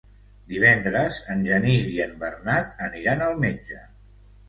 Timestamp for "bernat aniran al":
2.25-3.43